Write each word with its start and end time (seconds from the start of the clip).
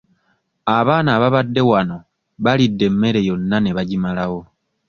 Abaana 0.77 1.09
ababadde 1.17 1.61
wano 1.69 1.97
balidde 2.43 2.83
emmere 2.89 3.19
yonna 3.27 3.57
ne 3.61 3.71
bagimalawo. 3.77 4.41